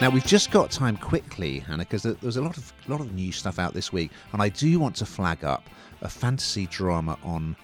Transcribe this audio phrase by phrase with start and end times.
[0.00, 3.30] Now we've just got time quickly, Hannah, because there's a lot of lot of new
[3.32, 5.68] stuff out this week, and I do want to flag up
[6.00, 7.54] a fantasy drama on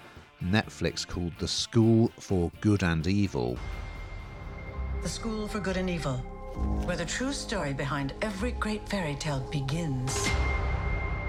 [0.45, 3.56] Netflix called The School for Good and Evil.
[5.03, 6.19] The School for Good and Evil,
[6.85, 10.28] where the true story behind every great fairy tale begins.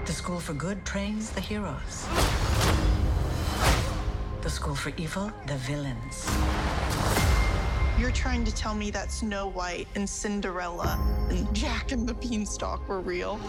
[0.04, 2.06] The School for Good trains the heroes.
[4.42, 6.28] The School for Evil, the villains.
[7.98, 10.98] You're trying to tell me that Snow White and Cinderella
[11.30, 13.40] and Jack and the Beanstalk were real?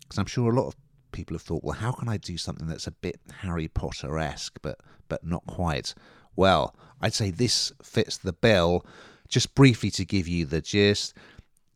[0.00, 0.76] Because I'm sure a lot of
[1.12, 4.58] people have thought, well, how can I do something that's a bit Harry Potter esque,
[4.60, 5.94] but but not quite?
[6.34, 8.84] Well, I'd say this fits the bill.
[9.28, 11.14] Just briefly to give you the gist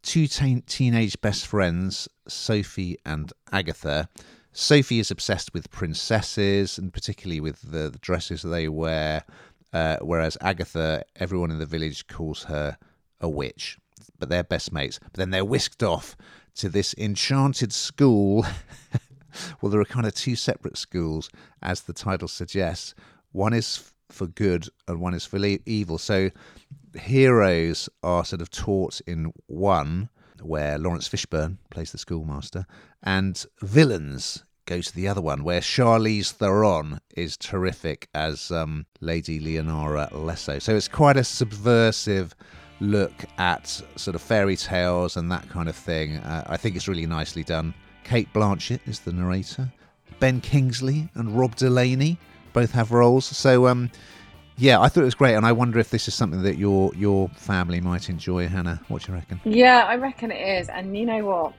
[0.06, 4.08] two teen- teenage best friends, Sophie and Agatha.
[4.52, 9.24] Sophie is obsessed with princesses and particularly with the, the dresses they wear
[9.76, 12.78] uh, whereas Agatha, everyone in the village calls her
[13.20, 13.76] a witch,
[14.18, 14.98] but they're best mates.
[14.98, 16.16] But then they're whisked off
[16.54, 18.46] to this enchanted school.
[19.60, 21.28] well, there are kind of two separate schools,
[21.60, 22.94] as the title suggests.
[23.32, 25.98] One is for good and one is for evil.
[25.98, 26.30] So
[26.98, 30.08] heroes are sort of taught in one,
[30.40, 32.64] where Laurence Fishburne plays the schoolmaster,
[33.02, 39.40] and villains go to the other one, where Charlize Theron is terrific as um, Lady
[39.40, 40.60] Leonora Lesso.
[40.60, 42.34] So it's quite a subversive
[42.80, 46.16] look at sort of fairy tales and that kind of thing.
[46.16, 47.72] Uh, I think it's really nicely done.
[48.04, 49.72] Cate Blanchett is the narrator.
[50.20, 52.18] Ben Kingsley and Rob Delaney
[52.52, 53.24] both have roles.
[53.24, 53.90] So um,
[54.56, 56.92] yeah, I thought it was great, and I wonder if this is something that your
[56.94, 58.48] your family might enjoy.
[58.48, 59.40] Hannah, what do you reckon?
[59.44, 60.68] Yeah, I reckon it is.
[60.68, 61.52] And you know what?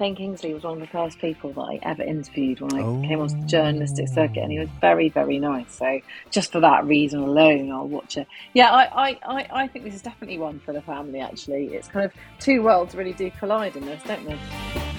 [0.00, 3.02] Ben Kingsley was one of the first people that I ever interviewed when I oh.
[3.06, 3.46] came onto the oh.
[3.46, 5.74] journalistic circuit, and he was very, very nice.
[5.74, 8.26] So just for that reason alone, I'll watch it.
[8.54, 11.20] Yeah, I, I, I, think this is definitely one for the family.
[11.20, 14.89] Actually, it's kind of two worlds really do collide in this, don't they?